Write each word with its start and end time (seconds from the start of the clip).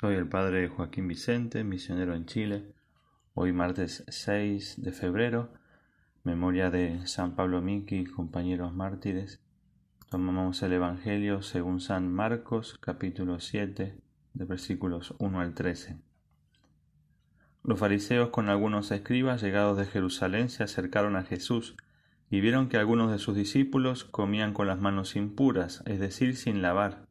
Soy 0.00 0.14
el 0.14 0.26
padre 0.26 0.66
Joaquín 0.68 1.08
Vicente, 1.08 1.62
misionero 1.62 2.14
en 2.14 2.24
Chile. 2.24 2.72
Hoy 3.34 3.52
martes 3.52 4.02
6 4.08 4.80
de 4.80 4.92
febrero, 4.92 5.52
memoria 6.24 6.70
de 6.70 7.06
San 7.06 7.36
Pablo 7.36 7.60
Miki, 7.60 8.06
compañeros 8.06 8.72
mártires. 8.72 9.42
Tomamos 10.08 10.62
el 10.62 10.72
Evangelio 10.72 11.42
según 11.42 11.82
San 11.82 12.10
Marcos, 12.10 12.78
capítulo 12.80 13.40
7, 13.40 13.94
de 14.32 14.44
versículos 14.46 15.14
1 15.18 15.38
al 15.38 15.52
13. 15.52 15.98
Los 17.62 17.78
fariseos 17.78 18.30
con 18.30 18.48
algunos 18.48 18.90
escribas 18.92 19.42
llegados 19.42 19.76
de 19.76 19.84
Jerusalén 19.84 20.48
se 20.48 20.62
acercaron 20.62 21.14
a 21.14 21.24
Jesús 21.24 21.76
y 22.30 22.40
vieron 22.40 22.70
que 22.70 22.78
algunos 22.78 23.12
de 23.12 23.18
sus 23.18 23.36
discípulos 23.36 24.04
comían 24.04 24.54
con 24.54 24.66
las 24.66 24.80
manos 24.80 25.14
impuras, 25.14 25.82
es 25.84 26.00
decir, 26.00 26.36
sin 26.36 26.62
lavar 26.62 27.09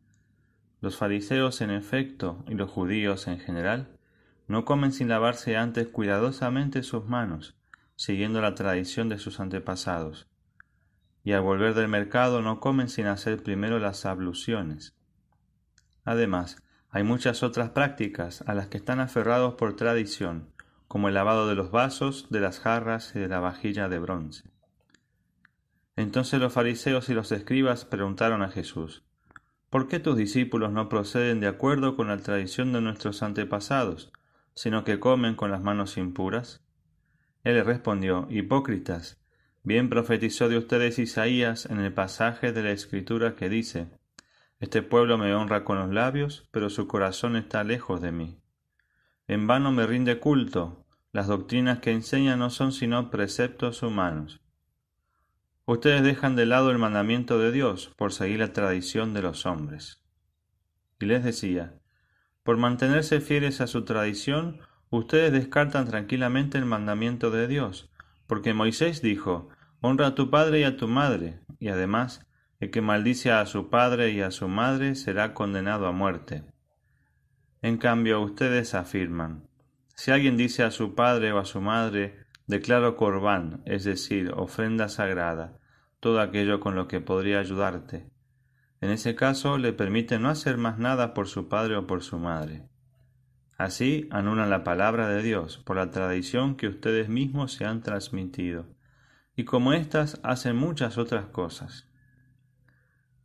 los 0.82 0.98
fariseos, 0.98 1.62
en 1.62 1.72
efecto, 1.72 2.44
y 2.48 2.54
los 2.54 2.70
judíos 2.70 3.28
en 3.28 3.40
general, 3.40 3.98
no 4.48 4.66
comen 4.66 4.92
sin 4.92 5.10
lavarse 5.10 5.58
antes 5.58 5.88
cuidadosamente 5.88 6.84
sus 6.84 7.06
manos, 7.06 7.56
siguiendo 7.96 8.42
la 8.42 8.56
tradición 8.56 9.10
de 9.10 9.20
sus 9.20 9.40
antepasados. 9.40 10.28
Y 11.24 11.34
al 11.34 11.42
volver 11.42 11.74
del 11.74 11.90
mercado 11.90 12.42
no 12.42 12.60
comen 12.60 12.90
sin 12.90 13.08
hacer 13.08 13.44
primero 13.44 13.78
las 13.78 14.06
abluciones. 14.06 14.96
Además, 16.06 16.64
hay 16.90 17.04
muchas 17.04 17.44
otras 17.44 17.70
prácticas 17.72 18.42
a 18.48 18.56
las 18.56 18.68
que 18.68 18.78
están 18.78 19.00
aferrados 19.00 19.56
por 19.56 19.76
tradición, 19.76 20.50
como 20.88 21.08
el 21.08 21.14
lavado 21.14 21.48
de 21.48 21.56
los 21.56 21.70
vasos, 21.70 22.28
de 22.32 22.40
las 22.40 22.60
jarras 22.60 23.16
y 23.16 23.20
de 23.20 23.28
la 23.28 23.40
vajilla 23.40 23.90
de 23.90 24.00
bronce. 24.00 24.50
Entonces 25.96 26.40
los 26.40 26.54
fariseos 26.54 27.10
y 27.10 27.14
los 27.14 27.32
escribas 27.32 27.86
preguntaron 27.86 28.42
a 28.42 28.50
Jesús, 28.50 29.04
¿Por 29.70 29.88
qué 29.88 30.00
tus 30.00 30.18
discípulos 30.18 30.72
no 30.72 30.90
proceden 30.90 31.40
de 31.40 31.48
acuerdo 31.48 31.96
con 31.96 32.08
la 32.08 32.18
tradición 32.18 32.74
de 32.74 32.82
nuestros 32.82 33.22
antepasados, 33.22 34.12
sino 34.56 34.84
que 34.84 35.00
comen 35.00 35.36
con 35.36 35.52
las 35.52 35.62
manos 35.62 35.98
impuras? 35.98 36.64
Él 37.44 37.54
le 37.54 37.64
respondió, 37.64 38.28
Hipócritas, 38.32 39.22
bien 39.62 39.90
profetizó 39.90 40.50
de 40.50 40.58
ustedes 40.58 40.98
Isaías 40.98 41.68
en 41.68 41.80
el 41.80 41.94
pasaje 41.94 42.52
de 42.52 42.64
la 42.64 42.72
Escritura 42.72 43.36
que 43.36 43.48
dice, 43.48 43.88
Este 44.60 44.82
pueblo 44.82 45.20
me 45.20 45.36
honra 45.36 45.64
con 45.64 45.78
los 45.78 45.90
labios, 45.90 46.50
pero 46.52 46.72
su 46.72 46.88
corazón 46.88 47.36
está 47.36 47.64
lejos 47.64 48.02
de 48.02 48.12
mí. 48.12 48.42
En 49.28 49.46
vano 49.46 49.72
me 49.72 49.86
rinde 49.86 50.20
culto, 50.20 50.84
las 51.12 51.28
doctrinas 51.28 51.78
que 51.78 51.92
enseñan 51.92 52.40
no 52.40 52.50
son 52.50 52.72
sino 52.72 53.12
preceptos 53.12 53.84
humanos. 53.84 54.42
Ustedes 55.70 56.02
dejan 56.02 56.36
de 56.36 56.48
lado 56.48 56.72
el 56.72 56.80
mandamiento 56.80 57.38
de 57.38 57.52
Dios 57.52 57.94
por 57.96 58.12
seguir 58.12 58.40
la 58.40 58.54
tradición 58.54 59.14
de 59.14 59.22
los 59.22 59.46
hombres. 59.46 60.04
Y 61.00 61.06
les 61.06 61.24
decía, 61.24 61.76
por 62.42 62.58
mantenerse 62.58 63.22
fieles 63.22 63.62
a 63.62 63.68
su 63.68 63.86
tradición, 63.86 64.62
ustedes 64.90 65.32
descartan 65.32 65.88
tranquilamente 65.88 66.58
el 66.58 66.66
mandamiento 66.66 67.30
de 67.30 67.48
Dios, 67.48 67.92
porque 68.26 68.56
Moisés 68.56 69.04
dijo, 69.04 69.50
honra 69.80 70.08
a 70.08 70.16
tu 70.16 70.32
padre 70.32 70.62
y 70.62 70.64
a 70.64 70.76
tu 70.76 70.88
madre, 70.88 71.40
y 71.60 71.68
además, 71.68 72.26
el 72.60 72.72
que 72.72 72.82
maldice 72.82 73.32
a 73.32 73.46
su 73.46 73.70
padre 73.70 74.10
y 74.10 74.22
a 74.22 74.32
su 74.32 74.48
madre 74.48 74.96
será 74.96 75.36
condenado 75.36 75.86
a 75.86 75.92
muerte. 75.92 76.46
En 77.62 77.78
cambio, 77.78 78.22
ustedes 78.22 78.74
afirman, 78.74 79.48
si 79.96 80.10
alguien 80.10 80.36
dice 80.36 80.64
a 80.64 80.72
su 80.72 80.96
padre 80.96 81.32
o 81.32 81.38
a 81.38 81.46
su 81.46 81.62
madre, 81.62 82.26
declaro 82.50 82.98
corbán, 82.98 83.62
es 83.66 83.84
decir, 83.84 84.34
ofrenda 84.36 84.90
sagrada, 84.90 85.60
todo 86.00 86.20
aquello 86.20 86.60
con 86.60 86.74
lo 86.74 86.88
que 86.88 87.00
podría 87.00 87.40
ayudarte. 87.40 88.10
En 88.82 88.90
ese 88.90 89.14
caso 89.14 89.60
le 89.60 89.72
permite 89.72 90.18
no 90.18 90.30
hacer 90.30 90.58
más 90.58 90.80
nada 90.80 91.14
por 91.14 91.28
su 91.28 91.48
padre 91.48 91.76
o 91.76 91.86
por 91.86 92.02
su 92.02 92.18
madre. 92.18 92.68
Así 93.56 94.10
anulan 94.10 94.50
la 94.50 94.64
palabra 94.64 95.08
de 95.10 95.22
Dios 95.22 95.60
por 95.60 95.76
la 95.76 95.92
tradición 95.92 96.56
que 96.56 96.68
ustedes 96.68 97.08
mismos 97.08 97.54
se 97.54 97.66
han 97.66 97.84
transmitido, 97.84 98.66
y 99.36 99.44
como 99.44 99.74
éstas 99.74 100.20
hacen 100.24 100.56
muchas 100.56 100.98
otras 100.98 101.28
cosas. 101.28 101.88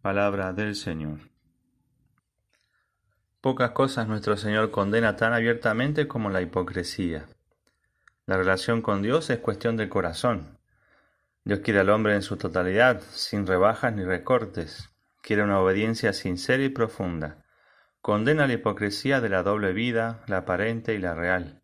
Palabra 0.02 0.52
del 0.52 0.74
Señor. 0.74 1.30
Pocas 3.40 3.70
cosas 3.70 4.06
nuestro 4.06 4.36
Señor 4.36 4.70
condena 4.70 5.16
tan 5.16 5.32
abiertamente 5.32 6.06
como 6.08 6.28
la 6.28 6.42
hipocresía. 6.42 7.24
La 8.26 8.36
relación 8.36 8.82
con 8.82 9.02
Dios 9.02 9.30
es 9.30 9.38
cuestión 9.38 9.76
del 9.76 9.88
corazón, 9.88 10.58
Dios 11.46 11.60
quiere 11.60 11.80
al 11.80 11.90
hombre 11.90 12.14
en 12.14 12.22
su 12.22 12.38
totalidad, 12.38 13.02
sin 13.10 13.46
rebajas 13.46 13.92
ni 13.92 14.02
recortes. 14.02 14.88
Quiere 15.20 15.42
una 15.42 15.60
obediencia 15.60 16.14
sincera 16.14 16.62
y 16.62 16.70
profunda. 16.70 17.44
Condena 18.00 18.46
la 18.46 18.54
hipocresía 18.54 19.20
de 19.20 19.28
la 19.28 19.42
doble 19.42 19.74
vida, 19.74 20.22
la 20.26 20.38
aparente 20.38 20.94
y 20.94 20.98
la 20.98 21.14
real. 21.14 21.60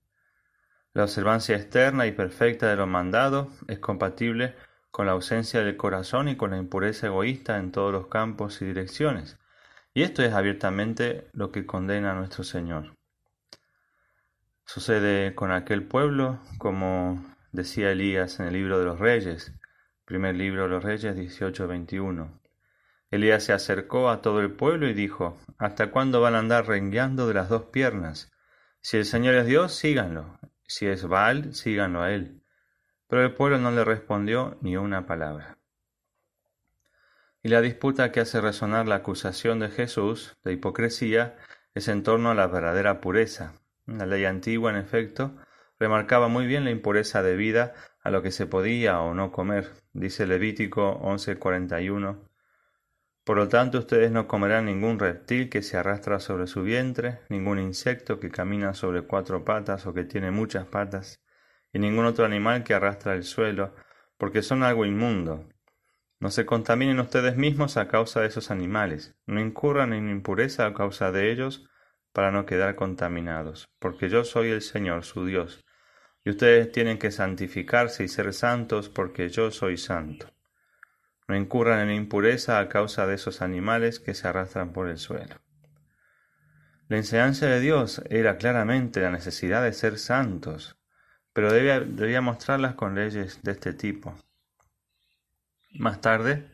La 0.93 1.04
observancia 1.04 1.56
externa 1.56 2.06
y 2.06 2.12
perfecta 2.12 2.69
de 2.69 2.76
lo 2.76 2.87
mandado 2.87 3.49
es 3.69 3.78
compatible 3.78 4.54
con 4.91 5.06
la 5.06 5.12
ausencia 5.12 5.62
del 5.65 5.78
corazón 5.78 6.28
y 6.28 6.37
con 6.37 6.50
la 6.50 6.59
impureza 6.59 7.06
egoísta 7.06 7.56
en 7.56 7.72
todos 7.72 7.91
los 7.91 8.09
campos 8.09 8.60
y 8.60 8.66
direcciones. 8.66 9.38
Y 9.94 10.03
esto 10.03 10.22
es 10.22 10.34
abiertamente 10.34 11.31
lo 11.32 11.53
que 11.53 11.65
condena 11.65 12.12
nuestro 12.12 12.44
Señor. 12.44 13.00
Sucede 14.72 15.34
con 15.34 15.50
aquel 15.50 15.82
pueblo, 15.82 16.38
como 16.58 17.34
decía 17.50 17.91
Elías 17.91 18.38
en 18.38 18.47
el 18.47 18.53
libro 18.53 18.78
de 18.78 18.84
los 18.84 19.00
Reyes, 19.00 19.53
Primer 20.04 20.36
libro 20.36 20.62
de 20.62 20.69
los 20.69 20.84
Reyes 20.84 21.16
18:21. 21.16 22.41
Elías 23.10 23.42
se 23.42 23.53
acercó 23.53 24.10
a 24.10 24.22
todo 24.22 24.38
el 24.41 24.53
pueblo 24.53 24.88
y 24.88 24.94
dijo, 24.94 25.36
¿Hasta 25.58 25.91
cuándo 25.91 26.20
van 26.20 26.36
a 26.36 26.38
andar 26.38 26.69
rengueando 26.69 27.26
de 27.26 27.34
las 27.34 27.48
dos 27.48 27.64
piernas? 27.64 28.31
Si 28.81 28.97
el 28.97 29.06
Señor 29.06 29.34
es 29.34 29.47
Dios, 29.47 29.75
síganlo. 29.75 30.38
Si 30.69 30.87
es 30.87 31.04
Baal, 31.04 31.52
síganlo 31.52 32.02
a 32.02 32.12
él. 32.12 32.41
Pero 33.08 33.25
el 33.25 33.34
pueblo 33.34 33.58
no 33.58 33.72
le 33.72 33.84
respondió 33.84 34.56
ni 34.60 34.76
una 34.76 35.04
palabra. 35.04 35.58
Y 37.42 37.48
la 37.48 37.60
disputa 37.60 38.12
que 38.12 38.20
hace 38.20 38.41
resonar 38.41 38.87
la 38.87 38.94
acusación 39.02 39.58
de 39.58 39.69
Jesús 39.70 40.37
de 40.44 40.52
hipocresía 40.52 41.37
es 41.75 41.88
en 41.88 42.04
torno 42.04 42.31
a 42.31 42.37
la 42.37 42.47
verdadera 42.47 43.00
pureza. 43.00 43.59
La 43.91 44.06
ley 44.06 44.25
antigua, 44.25 44.71
en 44.71 44.77
efecto, 44.77 45.37
remarcaba 45.81 46.28
muy 46.28 46.47
bien 46.47 46.65
la 46.65 46.71
impureza 46.71 47.23
debida 47.23 47.75
a 48.03 48.11
lo 48.11 48.23
que 48.23 48.31
se 48.31 48.47
podía 48.47 49.01
o 49.01 49.15
no 49.15 49.33
comer, 49.33 49.73
dice 49.93 50.28
Levítico 50.28 51.01
11:41. 51.03 52.29
Por 53.25 53.37
lo 53.37 53.49
tanto, 53.49 53.79
ustedes 53.79 54.12
no 54.12 54.29
comerán 54.29 54.67
ningún 54.67 54.99
reptil 54.99 55.50
que 55.50 55.62
se 55.62 55.77
arrastra 55.77 56.21
sobre 56.21 56.47
su 56.47 56.62
vientre, 56.62 57.21
ningún 57.29 57.59
insecto 57.59 58.21
que 58.21 58.31
camina 58.31 58.75
sobre 58.75 59.03
cuatro 59.03 59.45
patas 59.45 59.87
o 59.87 59.93
que 59.93 60.05
tiene 60.05 60.31
muchas 60.31 60.67
patas, 60.67 61.21
y 61.73 61.81
ningún 61.81 62.05
otro 62.05 62.25
animal 62.25 62.62
que 62.62 62.75
arrastra 62.75 63.15
el 63.15 63.25
suelo, 63.25 63.75
porque 64.19 64.43
son 64.43 64.62
algo 64.62 64.84
inmundo. 64.87 65.49
No 66.21 66.31
se 66.31 66.47
contaminen 66.47 67.00
ustedes 67.00 67.37
mismos 67.37 67.77
a 67.77 67.89
causa 67.89 68.21
de 68.21 68.29
esos 68.29 68.53
animales, 68.53 69.17
no 69.27 69.41
incurran 69.41 69.93
en 69.93 70.11
impureza 70.11 70.67
a 70.67 70.75
causa 70.75 71.11
de 71.11 71.33
ellos, 71.33 71.69
para 72.12 72.31
no 72.31 72.47
quedar 72.47 72.75
contaminados, 72.75 73.69
porque 73.78 74.09
yo 74.09 74.25
soy 74.25 74.50
el 74.50 74.62
Señor, 74.62 75.04
su 75.04 75.25
Dios, 75.25 75.65
y 76.25 76.31
ustedes 76.31 76.71
tienen 76.72 76.98
que 76.98 77.10
santificarse 77.10 78.04
y 78.04 78.09
ser 78.09 78.32
santos 78.34 78.88
porque 78.88 79.28
yo 79.28 79.50
soy 79.50 79.76
santo. 79.76 80.31
No 81.28 81.37
incurran 81.37 81.88
en 81.88 81.94
impureza 81.94 82.59
a 82.59 82.69
causa 82.69 83.06
de 83.06 83.15
esos 83.15 83.41
animales 83.41 84.00
que 84.00 84.15
se 84.15 84.28
arrastran 84.28 84.72
por 84.72 84.88
el 84.88 84.99
suelo. 84.99 85.37
La 86.88 86.97
enseñanza 86.97 87.47
de 87.47 87.60
Dios 87.60 88.03
era 88.10 88.37
claramente 88.37 89.00
la 89.00 89.12
necesidad 89.12 89.62
de 89.62 89.72
ser 89.72 89.97
santos, 89.97 90.76
pero 91.32 91.53
debía, 91.53 91.78
debía 91.78 92.20
mostrarlas 92.20 92.75
con 92.75 92.97
leyes 92.97 93.41
de 93.43 93.53
este 93.53 93.72
tipo. 93.72 94.16
Más 95.78 96.00
tarde, 96.00 96.50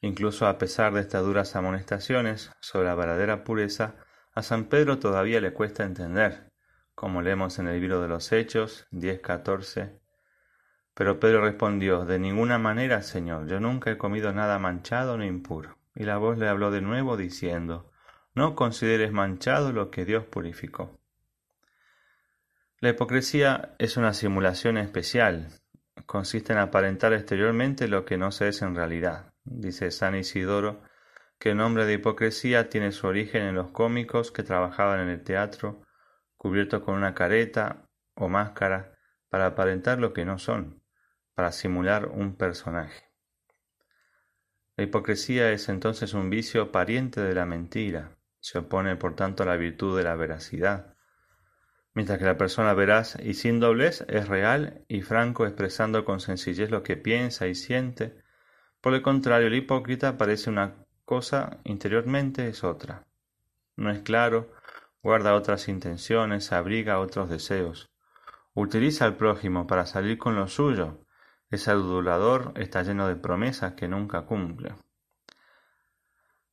incluso 0.00 0.46
a 0.46 0.56
pesar 0.56 0.94
de 0.94 1.02
estas 1.02 1.22
duras 1.22 1.54
amonestaciones 1.56 2.50
sobre 2.60 2.86
la 2.86 2.94
verdadera 2.94 3.44
pureza, 3.44 3.96
a 4.36 4.42
San 4.42 4.66
Pedro 4.66 4.98
todavía 4.98 5.40
le 5.40 5.52
cuesta 5.52 5.82
entender 5.82 6.52
como 6.96 7.20
leemos 7.20 7.58
en 7.58 7.68
el 7.68 7.78
libro 7.78 8.00
de 8.00 8.08
los 8.08 8.32
Hechos 8.32 8.86
10:14. 8.90 10.00
Pero 10.94 11.20
Pedro 11.20 11.42
respondió, 11.42 12.06
De 12.06 12.18
ninguna 12.18 12.58
manera, 12.58 13.02
Señor, 13.02 13.46
yo 13.48 13.60
nunca 13.60 13.90
he 13.90 13.98
comido 13.98 14.32
nada 14.32 14.58
manchado 14.58 15.18
ni 15.18 15.26
impuro. 15.26 15.76
Y 15.94 16.04
la 16.04 16.16
voz 16.16 16.38
le 16.38 16.48
habló 16.48 16.70
de 16.70 16.80
nuevo 16.80 17.18
diciendo, 17.18 17.92
No 18.34 18.54
consideres 18.54 19.12
manchado 19.12 19.72
lo 19.72 19.90
que 19.90 20.06
Dios 20.06 20.24
purificó. 20.24 20.98
La 22.80 22.90
hipocresía 22.90 23.74
es 23.78 23.98
una 23.98 24.14
simulación 24.14 24.78
especial. 24.78 25.48
Consiste 26.06 26.54
en 26.54 26.58
aparentar 26.58 27.12
exteriormente 27.12 27.88
lo 27.88 28.06
que 28.06 28.16
no 28.16 28.32
se 28.32 28.48
es 28.48 28.62
en 28.62 28.74
realidad. 28.74 29.34
Dice 29.44 29.90
San 29.90 30.14
Isidoro 30.14 30.82
que 31.38 31.50
el 31.50 31.56
nombre 31.58 31.84
de 31.84 31.94
hipocresía 31.94 32.68
tiene 32.68 32.92
su 32.92 33.06
origen 33.06 33.42
en 33.42 33.54
los 33.54 33.70
cómicos 33.70 34.32
que 34.32 34.42
trabajaban 34.42 35.00
en 35.00 35.08
el 35.08 35.22
teatro 35.22 35.82
cubiertos 36.36 36.82
con 36.82 36.94
una 36.94 37.14
careta 37.14 37.88
o 38.14 38.28
máscara 38.28 38.96
para 39.28 39.46
aparentar 39.46 39.98
lo 39.98 40.12
que 40.12 40.24
no 40.24 40.38
son, 40.38 40.82
para 41.34 41.52
simular 41.52 42.06
un 42.06 42.36
personaje. 42.36 43.04
La 44.76 44.84
hipocresía 44.84 45.52
es 45.52 45.68
entonces 45.68 46.14
un 46.14 46.30
vicio 46.30 46.70
pariente 46.70 47.20
de 47.20 47.34
la 47.34 47.46
mentira, 47.46 48.16
se 48.40 48.58
opone 48.58 48.96
por 48.96 49.16
tanto 49.16 49.42
a 49.42 49.46
la 49.46 49.56
virtud 49.56 49.96
de 49.96 50.04
la 50.04 50.14
veracidad, 50.14 50.94
mientras 51.94 52.18
que 52.18 52.26
la 52.26 52.36
persona 52.36 52.74
veraz 52.74 53.16
y 53.22 53.34
sin 53.34 53.58
doblez 53.58 54.04
es 54.08 54.28
real 54.28 54.84
y 54.86 55.02
franco 55.02 55.46
expresando 55.46 56.04
con 56.04 56.20
sencillez 56.20 56.70
lo 56.70 56.82
que 56.82 56.96
piensa 56.96 57.46
y 57.46 57.54
siente, 57.54 58.22
por 58.80 58.94
el 58.94 59.02
contrario 59.02 59.48
el 59.48 59.54
hipócrita 59.54 60.18
parece 60.18 60.50
una 60.50 60.85
cosa 61.06 61.60
interiormente 61.64 62.48
es 62.48 62.64
otra. 62.64 63.06
No 63.76 63.90
es 63.90 64.00
claro, 64.02 64.52
guarda 65.02 65.34
otras 65.34 65.68
intenciones, 65.68 66.52
abriga 66.52 66.98
otros 66.98 67.30
deseos, 67.30 67.88
utiliza 68.54 69.04
al 69.04 69.16
prójimo 69.16 69.66
para 69.66 69.86
salir 69.86 70.18
con 70.18 70.34
lo 70.34 70.48
suyo, 70.48 70.98
es 71.48 71.68
adulador, 71.68 72.52
está 72.56 72.82
lleno 72.82 73.06
de 73.06 73.16
promesas 73.16 73.74
que 73.74 73.86
nunca 73.86 74.22
cumple. 74.22 74.74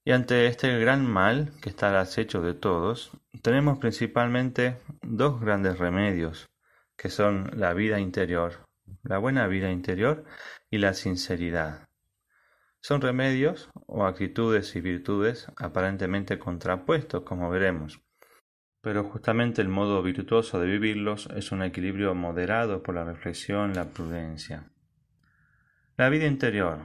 Y 0.06 0.12
ante 0.12 0.46
este 0.48 0.78
gran 0.78 1.06
mal 1.06 1.54
que 1.62 1.70
está 1.70 1.90
al 1.90 1.98
acecho 1.98 2.42
de 2.42 2.54
todos, 2.54 3.12
tenemos 3.42 3.80
principalmente 3.80 4.80
dos 5.02 5.42
grandes 5.42 5.80
remedios, 5.80 6.50
que 6.96 7.10
son 7.10 7.50
la 7.56 7.74
vida 7.74 8.00
interior, 8.00 8.68
la 9.02 9.18
buena 9.18 9.48
vida 9.48 9.72
interior 9.72 10.26
y 10.70 10.78
la 10.78 10.94
sinceridad. 10.94 11.88
Son 12.86 13.00
remedios 13.00 13.70
o 13.88 14.06
actitudes 14.06 14.76
y 14.76 14.82
virtudes 14.82 15.48
aparentemente 15.56 16.38
contrapuestos, 16.38 17.24
como 17.24 17.50
veremos. 17.50 18.02
Pero 18.82 19.06
justamente 19.06 19.62
el 19.62 19.70
modo 19.70 20.04
virtuoso 20.04 20.60
de 20.60 20.68
vivirlos 20.68 21.30
es 21.34 21.54
un 21.54 21.64
equilibrio 21.64 22.14
moderado 22.14 22.84
por 22.84 22.96
la 22.96 23.06
reflexión, 23.06 23.74
la 23.74 23.86
prudencia. 23.86 24.70
La 25.96 26.10
vida 26.10 26.26
interior 26.26 26.80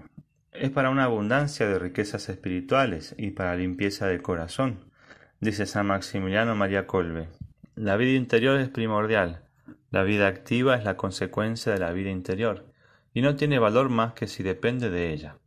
es 0.53 0.71
para 0.71 0.91
una 0.91 1.03
abundancia 1.03 1.67
de 1.67 1.81
riquezas 1.81 2.29
espirituales 2.29 3.17
y 3.19 3.33
para 3.33 3.57
limpieza 3.57 4.07
de 4.07 4.23
corazón, 4.23 4.93
dice 5.41 5.67
San 5.67 5.89
Maximiliano 5.89 6.55
María 6.55 6.87
Colbe. 6.87 7.29
La 7.75 7.97
vida 7.97 8.13
interior 8.13 8.61
es 8.61 8.69
primordial, 8.69 9.49
la 9.91 10.05
vida 10.05 10.29
activa 10.29 10.77
es 10.77 10.85
la 10.85 10.97
consecuencia 10.97 11.73
de 11.73 11.81
la 11.81 11.91
vida 11.91 12.11
interior, 12.11 12.73
y 13.13 13.21
no 13.21 13.35
tiene 13.35 13.59
valor 13.59 13.89
más 13.89 14.13
que 14.13 14.29
si 14.29 14.45
depende 14.45 14.91
de 14.91 15.13
ella. 15.13 15.39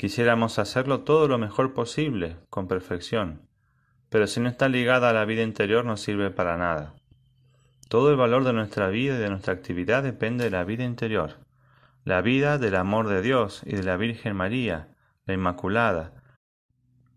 Quisiéramos 0.00 0.58
hacerlo 0.58 1.00
todo 1.00 1.28
lo 1.28 1.36
mejor 1.36 1.74
posible, 1.74 2.38
con 2.48 2.68
perfección, 2.68 3.42
pero 4.08 4.26
si 4.26 4.40
no 4.40 4.48
está 4.48 4.70
ligada 4.70 5.10
a 5.10 5.12
la 5.12 5.26
vida 5.26 5.42
interior 5.42 5.84
no 5.84 5.98
sirve 5.98 6.30
para 6.30 6.56
nada. 6.56 6.94
Todo 7.90 8.10
el 8.10 8.16
valor 8.16 8.44
de 8.44 8.54
nuestra 8.54 8.88
vida 8.88 9.16
y 9.16 9.18
de 9.18 9.28
nuestra 9.28 9.52
actividad 9.52 10.02
depende 10.02 10.44
de 10.44 10.50
la 10.50 10.64
vida 10.64 10.84
interior 10.84 11.36
la 12.04 12.22
vida 12.22 12.56
del 12.56 12.76
amor 12.76 13.08
de 13.08 13.20
Dios 13.20 13.60
y 13.66 13.76
de 13.76 13.82
la 13.82 13.98
Virgen 13.98 14.34
María, 14.34 14.88
la 15.26 15.34
Inmaculada. 15.34 16.14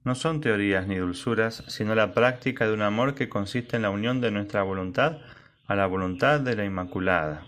No 0.04 0.14
son 0.14 0.42
teorías 0.42 0.88
ni 0.88 0.98
dulzuras, 0.98 1.64
sino 1.68 1.96
la 1.96 2.14
práctica 2.14 2.68
de 2.68 2.74
un 2.74 2.82
amor 2.82 3.16
que 3.16 3.30
consiste 3.30 3.78
en 3.78 3.84
la 3.84 3.92
unión 3.92 4.20
de 4.20 4.32
nuestra 4.32 4.62
voluntad 4.62 5.20
a 5.68 5.76
la 5.76 5.86
voluntad 5.86 6.42
de 6.42 6.58
la 6.58 6.66
Inmaculada. 6.66 7.46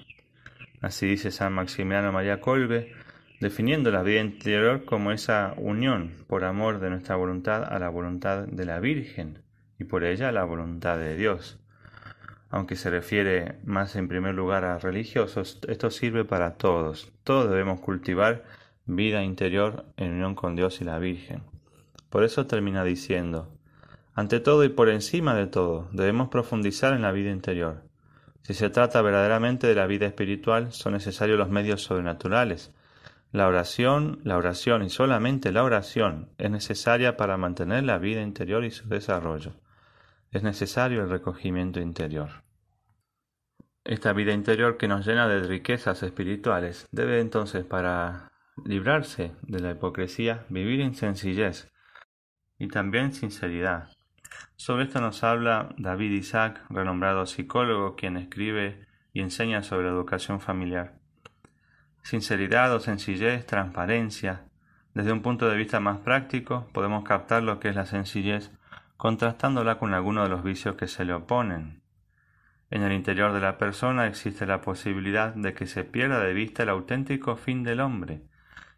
Así 0.81 1.05
dice 1.05 1.29
San 1.29 1.51
Maximiliano 1.51 2.13
María 2.13 2.39
Colbe, 2.39 2.93
definiendo 3.45 3.91
la 3.91 4.03
vida 4.03 4.21
interior 4.21 4.85
como 4.85 5.11
esa 5.11 5.53
unión 5.57 6.13
por 6.27 6.43
amor 6.43 6.79
de 6.79 6.89
nuestra 6.89 7.15
voluntad 7.15 7.63
a 7.63 7.77
la 7.79 7.89
voluntad 7.89 8.47
de 8.47 8.65
la 8.65 8.79
Virgen 8.79 9.43
y 9.77 9.83
por 9.83 10.03
ella 10.03 10.29
a 10.29 10.31
la 10.31 10.43
voluntad 10.43 10.97
de 10.97 11.15
Dios 11.15 11.59
aunque 12.55 12.77
se 12.77 12.89
refiere 12.89 13.57
más 13.65 13.97
en 13.97 14.07
primer 14.07 14.33
lugar 14.33 14.63
a 14.63 14.79
religiosos, 14.79 15.59
esto 15.67 15.91
sirve 15.91 16.23
para 16.23 16.55
todos. 16.55 17.11
Todos 17.25 17.49
debemos 17.49 17.81
cultivar 17.81 18.45
vida 18.85 19.23
interior 19.23 19.85
en 19.97 20.13
unión 20.13 20.35
con 20.35 20.55
Dios 20.55 20.79
y 20.79 20.85
la 20.85 20.97
Virgen. 20.97 21.43
Por 22.09 22.23
eso 22.23 22.47
termina 22.47 22.85
diciendo, 22.85 23.51
ante 24.13 24.39
todo 24.39 24.63
y 24.63 24.69
por 24.69 24.87
encima 24.87 25.35
de 25.35 25.47
todo, 25.47 25.89
debemos 25.91 26.29
profundizar 26.29 26.93
en 26.93 27.01
la 27.01 27.11
vida 27.11 27.29
interior. 27.29 27.83
Si 28.43 28.53
se 28.53 28.69
trata 28.69 29.01
verdaderamente 29.01 29.67
de 29.67 29.75
la 29.75 29.85
vida 29.85 30.05
espiritual, 30.05 30.71
son 30.71 30.93
necesarios 30.93 31.37
los 31.37 31.49
medios 31.49 31.81
sobrenaturales. 31.81 32.71
La 33.35 33.49
oración, 33.49 34.21
la 34.23 34.37
oración 34.37 34.81
y 34.83 34.89
solamente 34.89 35.51
la 35.51 35.65
oración 35.65 36.29
es 36.37 36.49
necesaria 36.49 37.17
para 37.17 37.35
mantener 37.35 37.83
la 37.83 37.97
vida 37.97 38.21
interior 38.21 38.63
y 38.63 38.71
su 38.71 38.87
desarrollo. 38.87 39.59
Es 40.31 40.41
necesario 40.41 41.03
el 41.03 41.09
recogimiento 41.09 41.81
interior. 41.81 42.29
Esta 43.83 44.13
vida 44.13 44.31
interior 44.31 44.77
que 44.77 44.87
nos 44.87 45.05
llena 45.05 45.27
de 45.27 45.41
riquezas 45.41 46.01
espirituales 46.01 46.87
debe 46.93 47.19
entonces, 47.19 47.65
para 47.65 48.31
librarse 48.63 49.33
de 49.41 49.59
la 49.59 49.71
hipocresía, 49.71 50.45
vivir 50.47 50.79
en 50.79 50.95
sencillez 50.95 51.69
y 52.57 52.69
también 52.69 53.11
sinceridad. 53.11 53.89
Sobre 54.55 54.85
esto 54.85 55.01
nos 55.01 55.25
habla 55.25 55.75
David 55.77 56.11
Isaac, 56.11 56.63
renombrado 56.69 57.25
psicólogo, 57.25 57.97
quien 57.97 58.15
escribe 58.15 58.87
y 59.11 59.19
enseña 59.19 59.61
sobre 59.61 59.89
educación 59.89 60.39
familiar. 60.39 61.04
Sinceridad 62.05 62.71
o 62.71 62.79
sencillez, 62.79 63.47
transparencia. 63.47 64.43
Desde 64.93 65.11
un 65.11 65.23
punto 65.23 65.49
de 65.49 65.57
vista 65.57 65.79
más 65.79 65.97
práctico, 65.97 66.69
podemos 66.71 67.03
captar 67.03 67.41
lo 67.41 67.59
que 67.59 67.69
es 67.69 67.75
la 67.75 67.87
sencillez, 67.87 68.51
contrastándola 68.95 69.79
con 69.79 69.95
algunos 69.95 70.25
de 70.25 70.29
los 70.29 70.43
vicios 70.43 70.75
que 70.75 70.87
se 70.87 71.03
le 71.03 71.13
oponen. 71.13 71.81
En 72.69 72.83
el 72.83 72.93
interior 72.93 73.33
de 73.33 73.39
la 73.39 73.57
persona 73.57 74.05
existe 74.05 74.45
la 74.45 74.61
posibilidad 74.61 75.33
de 75.33 75.55
que 75.55 75.65
se 75.65 75.83
pierda 75.83 76.19
de 76.19 76.35
vista 76.35 76.61
el 76.61 76.69
auténtico 76.69 77.37
fin 77.37 77.63
del 77.63 77.79
hombre 77.79 78.21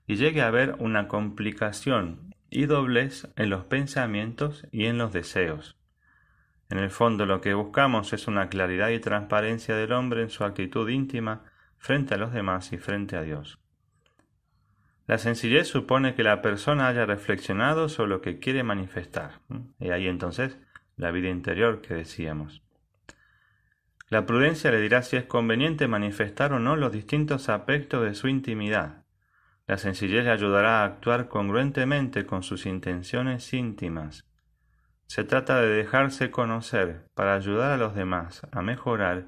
y 0.05 0.15
llegue 0.15 0.41
a 0.41 0.47
haber 0.47 0.77
una 0.79 1.09
complicación 1.09 2.33
y 2.49 2.65
doblez 2.65 3.27
en 3.35 3.49
los 3.49 3.65
pensamientos 3.65 4.65
y 4.71 4.85
en 4.85 4.97
los 4.97 5.11
deseos. 5.11 5.75
En 6.69 6.77
el 6.77 6.91
fondo 6.91 7.25
lo 7.25 7.41
que 7.41 7.53
buscamos 7.55 8.13
es 8.13 8.25
una 8.27 8.47
claridad 8.47 8.87
y 8.87 8.99
transparencia 9.01 9.75
del 9.75 9.91
hombre 9.91 10.21
en 10.21 10.29
su 10.29 10.45
actitud 10.45 10.87
íntima 10.87 11.43
frente 11.77 12.15
a 12.15 12.17
los 12.17 12.33
demás 12.33 12.73
y 12.73 12.77
frente 12.77 13.15
a 13.15 13.21
Dios. 13.21 13.59
La 15.07 15.17
sencillez 15.17 15.67
supone 15.67 16.15
que 16.15 16.23
la 16.23 16.41
persona 16.41 16.87
haya 16.87 17.05
reflexionado 17.05 17.87
sobre 17.87 18.09
lo 18.09 18.21
que 18.21 18.39
quiere 18.39 18.63
manifestar. 18.63 19.39
Y 19.79 19.91
ahí 19.91 20.07
entonces 20.07 20.57
la 20.97 21.11
vida 21.11 21.29
interior 21.29 21.81
que 21.81 21.93
decíamos. 21.93 22.61
La 24.09 24.25
prudencia 24.25 24.71
le 24.71 24.81
dirá 24.81 25.01
si 25.03 25.15
es 25.15 25.25
conveniente 25.25 25.87
manifestar 25.87 26.51
o 26.53 26.59
no 26.59 26.75
los 26.75 26.91
distintos 26.91 27.49
aspectos 27.49 28.03
de 28.03 28.15
su 28.15 28.27
intimidad. 28.27 29.05
La 29.65 29.77
sencillez 29.77 30.23
le 30.23 30.31
ayudará 30.31 30.81
a 30.81 30.85
actuar 30.85 31.27
congruentemente 31.27 32.25
con 32.25 32.43
sus 32.43 32.65
intenciones 32.65 33.53
íntimas. 33.53 34.25
Se 35.07 35.23
trata 35.23 35.61
de 35.61 35.67
dejarse 35.67 36.31
conocer 36.31 37.05
para 37.13 37.35
ayudar 37.35 37.71
a 37.71 37.77
los 37.77 37.95
demás 37.95 38.41
a 38.51 38.61
mejorar 38.61 39.27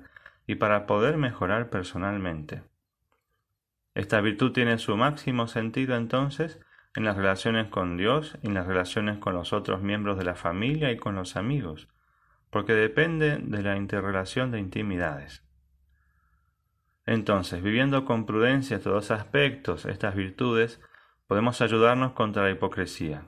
y 0.49 0.55
para 0.55 0.87
poder 0.87 1.17
mejorar 1.17 1.69
personalmente. 1.69 2.63
Esta 3.93 4.19
virtud 4.19 4.51
tiene 4.51 4.79
su 4.79 4.97
máximo 4.97 5.45
sentido 5.45 5.95
entonces 5.95 6.59
en 6.95 7.03
las 7.03 7.17
relaciones 7.17 7.67
con 7.67 7.97
Dios, 7.97 8.35
en 8.41 8.55
las 8.55 8.65
relaciones 8.65 9.19
con 9.19 9.35
los 9.35 9.53
otros 9.53 9.83
miembros 9.83 10.17
de 10.17 10.23
la 10.23 10.33
familia 10.33 10.91
y 10.91 10.97
con 10.97 11.13
los 11.13 11.35
amigos, 11.35 11.87
porque 12.49 12.73
depende 12.73 13.37
de 13.37 13.61
la 13.61 13.77
interrelación 13.77 14.49
de 14.49 14.57
intimidades. 14.57 15.43
Entonces, 17.05 17.61
viviendo 17.61 18.03
con 18.03 18.25
prudencia 18.25 18.77
estos 18.77 19.11
aspectos, 19.11 19.85
estas 19.85 20.15
virtudes, 20.15 20.81
podemos 21.27 21.61
ayudarnos 21.61 22.13
contra 22.13 22.41
la 22.41 22.49
hipocresía. 22.49 23.21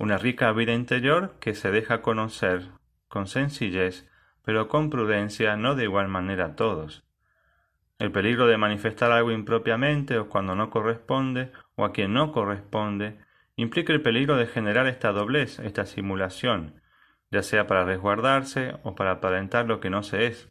Una 0.00 0.18
rica 0.18 0.50
vida 0.50 0.72
interior 0.72 1.36
que 1.38 1.54
se 1.54 1.70
deja 1.70 2.02
conocer 2.02 2.72
con 3.06 3.28
sencillez, 3.28 4.09
pero 4.50 4.66
con 4.66 4.90
prudencia, 4.90 5.54
no 5.54 5.76
de 5.76 5.84
igual 5.84 6.08
manera 6.08 6.46
a 6.46 6.56
todos. 6.56 7.04
El 8.00 8.10
peligro 8.10 8.48
de 8.48 8.56
manifestar 8.56 9.12
algo 9.12 9.30
impropiamente 9.30 10.18
o 10.18 10.28
cuando 10.28 10.56
no 10.56 10.70
corresponde 10.70 11.52
o 11.76 11.84
a 11.84 11.92
quien 11.92 12.12
no 12.14 12.32
corresponde 12.32 13.20
implica 13.54 13.92
el 13.92 14.02
peligro 14.02 14.36
de 14.36 14.48
generar 14.48 14.88
esta 14.88 15.12
doblez, 15.12 15.60
esta 15.60 15.86
simulación, 15.86 16.82
ya 17.30 17.44
sea 17.44 17.68
para 17.68 17.84
resguardarse 17.84 18.74
o 18.82 18.96
para 18.96 19.12
aparentar 19.12 19.66
lo 19.66 19.78
que 19.78 19.88
no 19.88 20.02
se 20.02 20.26
es. 20.26 20.50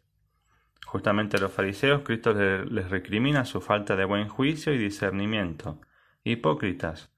Justamente 0.86 1.36
a 1.36 1.40
los 1.40 1.52
fariseos 1.52 2.00
Cristo 2.00 2.32
les 2.32 2.88
recrimina 2.88 3.44
su 3.44 3.60
falta 3.60 3.96
de 3.96 4.06
buen 4.06 4.28
juicio 4.28 4.72
y 4.72 4.78
discernimiento. 4.78 5.78
Hipócritas, 6.24 7.12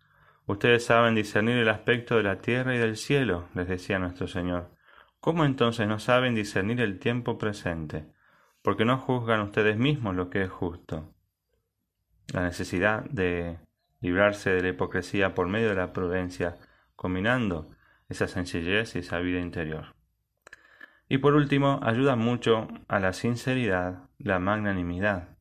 ustedes 0.46 0.84
saben 0.84 1.14
discernir 1.14 1.58
el 1.58 1.68
aspecto 1.68 2.16
de 2.16 2.24
la 2.24 2.40
tierra 2.40 2.74
y 2.74 2.78
del 2.78 2.96
cielo, 2.96 3.46
les 3.54 3.68
decía 3.68 4.00
nuestro 4.00 4.26
Señor. 4.26 4.81
¿Cómo 5.22 5.44
entonces 5.44 5.86
no 5.86 6.00
saben 6.00 6.34
discernir 6.34 6.80
el 6.80 6.98
tiempo 6.98 7.38
presente? 7.38 8.06
Porque 8.60 8.84
no 8.84 8.98
juzgan 8.98 9.40
ustedes 9.42 9.76
mismos 9.76 10.16
lo 10.16 10.30
que 10.30 10.42
es 10.42 10.50
justo. 10.50 11.14
La 12.34 12.42
necesidad 12.42 13.04
de 13.04 13.60
librarse 14.00 14.50
de 14.50 14.62
la 14.62 14.70
hipocresía 14.70 15.32
por 15.32 15.46
medio 15.46 15.68
de 15.68 15.76
la 15.76 15.92
prudencia, 15.92 16.58
combinando 16.96 17.70
esa 18.08 18.26
sencillez 18.26 18.96
y 18.96 18.98
esa 18.98 19.20
vida 19.20 19.38
interior. 19.38 19.94
Y 21.08 21.18
por 21.18 21.34
último, 21.34 21.78
ayuda 21.84 22.16
mucho 22.16 22.66
a 22.88 22.98
la 22.98 23.12
sinceridad, 23.12 24.08
la 24.18 24.40
magnanimidad. 24.40 25.38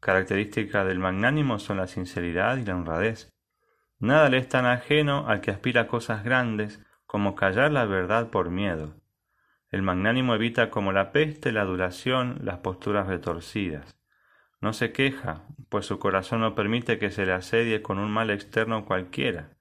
Características 0.00 0.86
del 0.86 0.98
magnánimo 0.98 1.58
son 1.58 1.78
la 1.78 1.86
sinceridad 1.86 2.58
y 2.58 2.66
la 2.66 2.76
honradez. 2.76 3.32
Nada 3.98 4.28
le 4.28 4.36
es 4.36 4.48
tan 4.50 4.66
ajeno 4.66 5.26
al 5.26 5.40
que 5.40 5.52
aspira 5.52 5.82
a 5.82 5.86
cosas 5.86 6.22
grandes 6.22 6.84
como 7.10 7.34
callar 7.34 7.72
la 7.72 7.86
verdad 7.86 8.30
por 8.30 8.50
miedo. 8.50 8.94
El 9.68 9.82
magnánimo 9.82 10.36
evita 10.36 10.70
como 10.70 10.92
la 10.92 11.10
peste 11.10 11.50
la 11.50 11.62
adulación, 11.62 12.38
las 12.44 12.58
posturas 12.58 13.08
retorcidas. 13.08 13.98
No 14.60 14.72
se 14.72 14.92
queja, 14.92 15.42
pues 15.68 15.86
su 15.86 15.98
corazón 15.98 16.40
no 16.42 16.54
permite 16.54 17.00
que 17.00 17.10
se 17.10 17.26
le 17.26 17.32
asedie 17.32 17.82
con 17.82 17.98
un 17.98 18.12
mal 18.12 18.30
externo 18.30 18.84
cualquiera. 18.84 19.56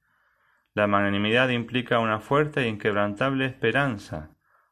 La 0.76 0.86
magnanimidad 0.86 1.50
implica 1.50 1.98
una 1.98 2.20
fuerte 2.20 2.62
e 2.62 2.68
inquebrantable 2.68 3.48
esperanza, 3.48 4.30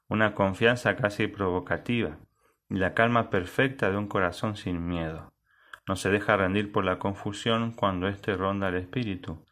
una 0.07 0.36
confianza 0.36 0.96
casi 0.98 1.25
provocativa, 1.25 2.19
y 2.69 2.75
la 2.75 2.93
calma 2.93 3.31
perfecta 3.31 3.89
de 3.89 3.98
un 3.98 4.07
corazón 4.07 4.55
sin 4.55 4.88
miedo. 4.88 5.34
No 5.88 5.96
se 5.96 6.12
deja 6.12 6.38
rendir 6.38 6.72
por 6.72 6.86
la 6.86 7.00
confusión 7.00 7.72
cuando 7.72 8.07
éste 8.07 8.36
ronda 8.36 8.69
el 8.69 8.75
espíritu, 8.75 9.43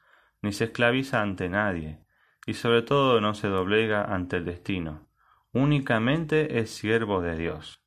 ni 0.44 0.53
se 0.53 0.65
esclaviza 0.65 1.24
ante 1.24 1.50
nadie, 1.50 2.04
y 2.45 2.53
sobre 2.53 2.81
todo 2.81 3.21
no 3.21 3.33
se 3.33 3.47
doblega 3.47 4.03
ante 4.03 4.37
el 4.37 4.45
destino. 4.45 5.07
Únicamente 5.51 6.59
es 6.59 6.69
siervo 6.69 7.21
de 7.21 7.35
Dios. 7.37 7.81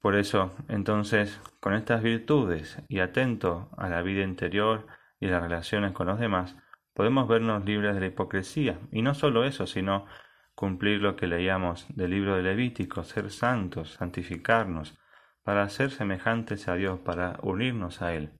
Por 0.00 0.14
eso, 0.14 0.54
entonces, 0.68 1.40
con 1.60 1.74
estas 1.74 2.02
virtudes 2.02 2.80
y 2.88 3.00
atento 3.00 3.70
a 3.76 3.88
la 3.88 4.02
vida 4.02 4.22
interior 4.22 4.86
y 5.18 5.26
las 5.26 5.42
relaciones 5.42 5.92
con 5.92 6.06
los 6.06 6.20
demás, 6.20 6.56
podemos 6.92 7.26
vernos 7.28 7.64
libres 7.64 7.94
de 7.94 8.00
la 8.00 8.06
hipocresía. 8.06 8.78
Y 8.92 9.02
no 9.02 9.14
solo 9.14 9.44
eso, 9.44 9.66
sino 9.66 10.06
cumplir 10.54 11.00
lo 11.00 11.16
que 11.16 11.26
leíamos 11.26 11.86
del 11.88 12.10
libro 12.10 12.36
de 12.36 12.42
Levítico, 12.42 13.04
ser 13.04 13.30
santos, 13.30 13.94
santificarnos, 13.94 14.98
para 15.42 15.68
ser 15.68 15.90
semejantes 15.90 16.68
a 16.68 16.74
Dios, 16.74 17.00
para 17.00 17.38
unirnos 17.42 18.00
a 18.02 18.14
Él. 18.14 18.32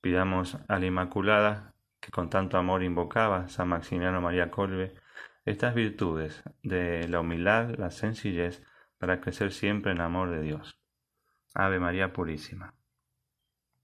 Pidamos 0.00 0.58
a 0.68 0.78
la 0.78 0.86
Inmaculada, 0.86 1.74
que 2.00 2.10
con 2.10 2.30
tanto 2.30 2.56
amor 2.56 2.82
invocaba 2.82 3.48
San 3.48 3.68
Maximiliano 3.68 4.20
María 4.20 4.50
Colbe, 4.50 4.94
estas 5.44 5.74
virtudes 5.74 6.42
de 6.62 7.08
la 7.08 7.20
humildad, 7.20 7.74
la 7.76 7.90
sencillez, 7.90 8.62
para 8.98 9.20
crecer 9.20 9.52
siempre 9.52 9.92
en 9.92 10.00
amor 10.00 10.30
de 10.30 10.42
Dios. 10.42 10.78
Ave 11.54 11.80
María 11.80 12.12
Purísima. 12.12 12.77